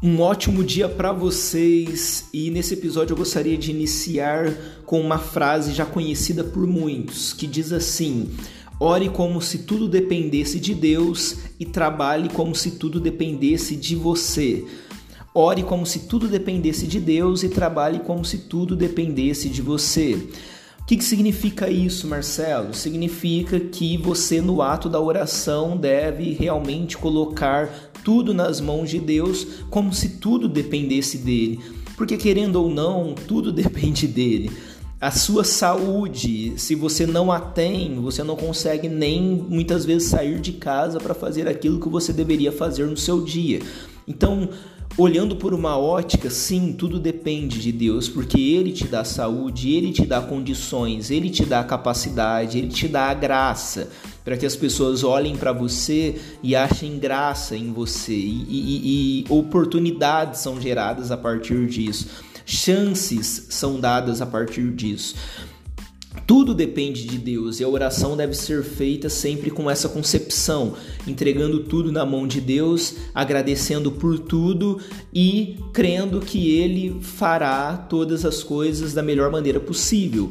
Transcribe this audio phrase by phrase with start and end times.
[0.00, 4.54] Um ótimo dia para vocês e nesse episódio eu gostaria de iniciar
[4.86, 8.30] com uma frase já conhecida por muitos que diz assim:
[8.78, 14.64] Ore como se tudo dependesse de Deus e trabalhe como se tudo dependesse de você.
[15.34, 20.14] Ore como se tudo dependesse de Deus e trabalhe como se tudo dependesse de você.
[20.80, 22.72] O que, que significa isso, Marcelo?
[22.72, 29.46] Significa que você, no ato da oração, deve realmente colocar tudo nas mãos de Deus,
[29.70, 31.60] como se tudo dependesse dele.
[31.96, 34.50] Porque, querendo ou não, tudo depende dele.
[35.00, 40.40] A sua saúde, se você não a tem, você não consegue nem muitas vezes sair
[40.40, 43.60] de casa para fazer aquilo que você deveria fazer no seu dia.
[44.08, 44.48] Então,
[44.98, 49.92] olhando por uma ótica, sim, tudo depende de Deus, porque Ele te dá saúde, Ele
[49.92, 53.88] te dá condições, Ele te dá capacidade, Ele te dá a graça
[54.24, 59.32] para que as pessoas olhem para você e achem graça em você e, e, e
[59.32, 62.08] oportunidades são geradas a partir disso,
[62.44, 65.14] chances são dadas a partir disso.
[66.28, 70.74] Tudo depende de Deus e a oração deve ser feita sempre com essa concepção,
[71.06, 74.78] entregando tudo na mão de Deus, agradecendo por tudo
[75.10, 80.30] e crendo que Ele fará todas as coisas da melhor maneira possível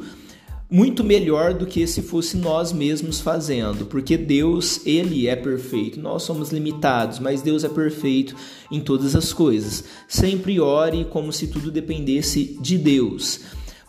[0.70, 5.98] muito melhor do que se fosse nós mesmos fazendo, porque Deus, ele é perfeito.
[5.98, 8.36] Nós somos limitados, mas Deus é perfeito
[8.70, 9.86] em todas as coisas.
[10.10, 13.40] Sempre ore como se tudo dependesse de Deus.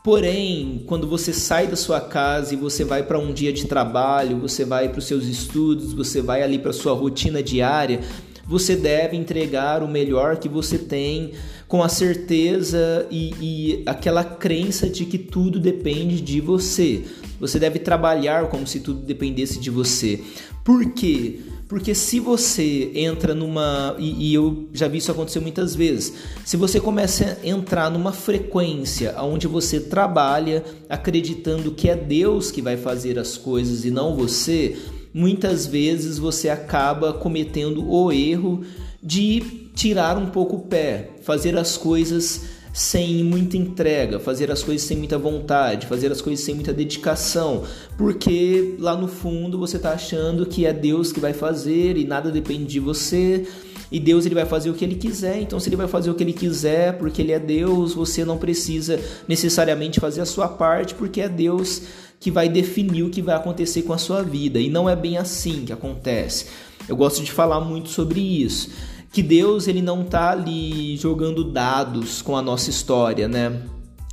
[0.03, 4.39] Porém, quando você sai da sua casa e você vai para um dia de trabalho,
[4.39, 8.01] você vai para os seus estudos, você vai ali para sua rotina diária,
[8.47, 11.33] você deve entregar o melhor que você tem,
[11.67, 17.05] com a certeza e, e aquela crença de que tudo depende de você.
[17.39, 20.21] Você deve trabalhar como se tudo dependesse de você.
[20.65, 21.41] Por quê?
[21.69, 23.95] Porque se você entra numa.
[23.99, 26.15] E, e, eu já vi isso acontecer muitas vezes.
[26.45, 32.63] Se você começa a entrar numa frequência onde você trabalha acreditando que é Deus que
[32.63, 34.79] vai fazer as coisas e não você,
[35.13, 38.65] muitas vezes você acaba cometendo o erro
[39.03, 44.87] de tirar um pouco o pé, fazer as coisas sem muita entrega, fazer as coisas
[44.87, 47.65] sem muita vontade, fazer as coisas sem muita dedicação,
[47.97, 52.31] porque lá no fundo você está achando que é Deus que vai fazer e nada
[52.31, 53.49] depende de você.
[53.91, 56.15] E Deus ele vai fazer o que ele quiser, então se ele vai fazer o
[56.15, 60.95] que ele quiser, porque ele é Deus, você não precisa necessariamente fazer a sua parte,
[60.95, 61.83] porque é Deus
[62.21, 64.61] que vai definir o que vai acontecer com a sua vida.
[64.61, 66.47] E não é bem assim que acontece.
[66.89, 68.71] Eu gosto de falar muito sobre isso,
[69.13, 73.63] que Deus ele não está ali jogando dados com a nossa história, né?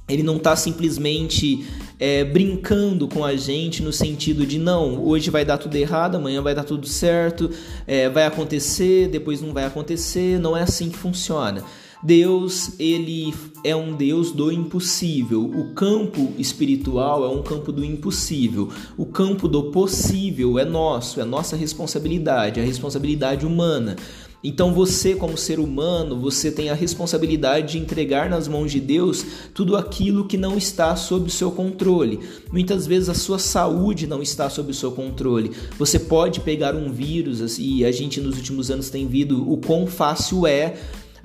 [0.07, 1.65] Ele não está simplesmente
[1.99, 6.41] é, brincando com a gente no sentido de não, hoje vai dar tudo errado, amanhã
[6.43, 7.49] vai dar tudo certo,
[7.87, 10.39] é, vai acontecer, depois não vai acontecer.
[10.39, 11.63] Não é assim que funciona.
[12.03, 13.33] Deus, ele
[13.63, 15.43] é um Deus do impossível.
[15.43, 18.69] O campo espiritual é um campo do impossível.
[18.95, 23.95] O campo do possível é nosso, é nossa responsabilidade, é a responsabilidade humana.
[24.47, 29.25] Então você, como ser humano, você tem a responsabilidade de entregar nas mãos de Deus
[29.55, 32.19] tudo aquilo que não está sob o seu controle.
[32.51, 35.51] Muitas vezes a sua saúde não está sob o seu controle.
[35.79, 39.87] Você pode pegar um vírus e a gente nos últimos anos tem visto o quão
[39.87, 40.75] fácil é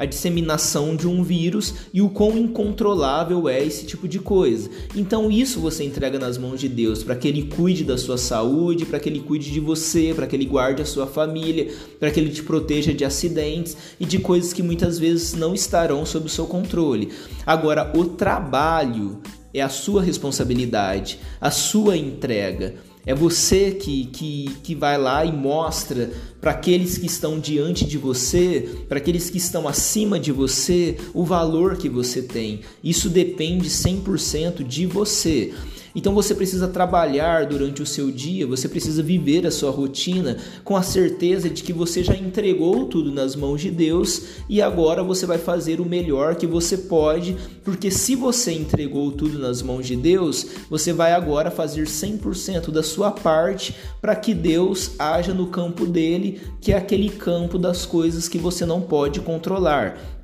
[0.01, 4.71] a disseminação de um vírus e o quão incontrolável é esse tipo de coisa.
[4.97, 8.87] Então isso você entrega nas mãos de Deus para que ele cuide da sua saúde,
[8.87, 12.19] para que ele cuide de você, para que ele guarde a sua família, para que
[12.19, 16.31] ele te proteja de acidentes e de coisas que muitas vezes não estarão sob o
[16.31, 17.11] seu controle.
[17.45, 19.21] Agora, o trabalho
[19.53, 22.77] é a sua responsabilidade, a sua entrega.
[23.07, 27.97] É você que, que, que vai lá e mostra para aqueles que estão diante de
[27.97, 32.61] você, para aqueles que estão acima de você, o valor que você tem.
[32.85, 35.53] Isso depende 100% de você.
[35.95, 40.77] Então você precisa trabalhar durante o seu dia, você precisa viver a sua rotina com
[40.77, 45.27] a certeza de que você já entregou tudo nas mãos de Deus e agora você
[45.27, 49.97] vai fazer o melhor que você pode, porque se você entregou tudo nas mãos de
[49.97, 55.87] Deus, você vai agora fazer 100% da sua parte para que Deus haja no campo
[55.87, 60.20] dele, que é aquele campo das coisas que você não pode controlar.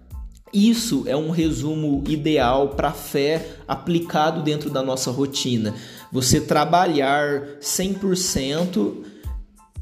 [0.53, 5.75] Isso é um resumo ideal para a fé aplicado dentro da nossa rotina.
[6.13, 9.05] Você trabalhar 100%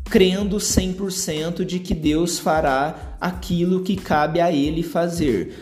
[0.05, 5.55] crendo 100% de que Deus fará aquilo que cabe a ele fazer.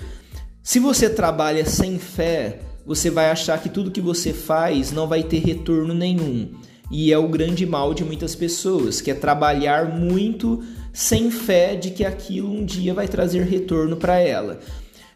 [0.62, 5.22] Se você trabalha sem fé, você vai achar que tudo que você faz não vai
[5.22, 6.52] ter retorno nenhum.
[6.90, 10.62] E é o grande mal de muitas pessoas, que é trabalhar muito
[10.92, 14.60] sem fé de que aquilo um dia vai trazer retorno para ela.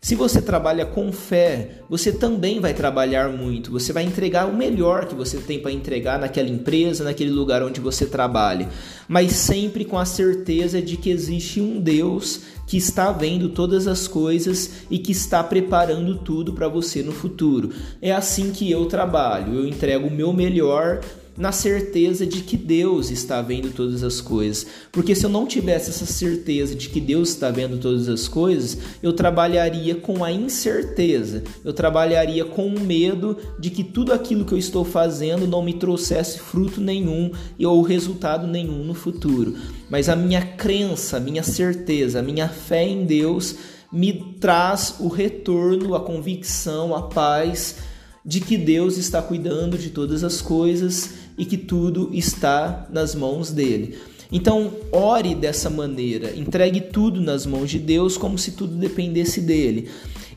[0.06, 5.06] Se você trabalha com fé, você também vai trabalhar muito, você vai entregar o melhor
[5.06, 8.68] que você tem para entregar naquela empresa, naquele lugar onde você trabalha,
[9.08, 14.06] mas sempre com a certeza de que existe um Deus que está vendo todas as
[14.06, 17.72] coisas e que está preparando tudo para você no futuro.
[18.00, 21.00] É assim que eu trabalho, eu entrego o meu melhor
[21.36, 24.66] na certeza de que Deus está vendo todas as coisas.
[24.90, 28.78] Porque se eu não tivesse essa certeza de que Deus está vendo todas as coisas,
[29.02, 34.54] eu trabalharia com a incerteza, eu trabalharia com o medo de que tudo aquilo que
[34.54, 37.30] eu estou fazendo não me trouxesse fruto nenhum
[37.60, 39.54] ou resultado nenhum no futuro.
[39.90, 43.56] Mas a minha crença, a minha certeza, a minha fé em Deus
[43.92, 47.76] me traz o retorno, a convicção, a paz
[48.24, 53.50] de que Deus está cuidando de todas as coisas e que tudo está nas mãos
[53.50, 53.98] dele.
[54.30, 59.88] Então, ore dessa maneira, entregue tudo nas mãos de Deus como se tudo dependesse dele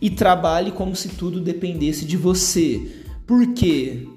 [0.01, 2.81] e trabalhe como se tudo dependesse de você.
[3.25, 4.07] Por quê?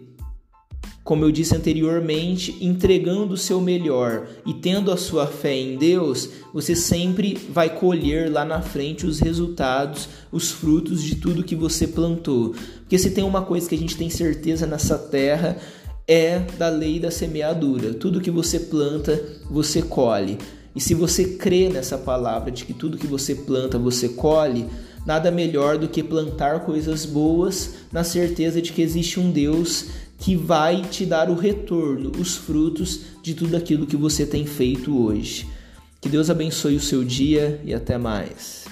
[1.05, 6.31] Como eu disse anteriormente, entregando o seu melhor e tendo a sua fé em Deus,
[6.55, 11.89] você sempre vai colher lá na frente os resultados, os frutos de tudo que você
[11.89, 12.55] plantou.
[12.81, 15.59] Porque se tem uma coisa que a gente tem certeza nessa terra,
[16.07, 17.95] é da lei da semeadura.
[17.95, 20.39] Tudo que você planta, você colhe.
[20.75, 24.67] E se você crê nessa palavra de que tudo que você planta, você colhe,
[25.07, 29.87] nada melhor do que plantar coisas boas na certeza de que existe um Deus
[30.19, 34.97] que vai te dar o retorno, os frutos de tudo aquilo que você tem feito
[34.97, 35.47] hoje.
[36.01, 38.65] Que Deus abençoe o seu dia e até mais.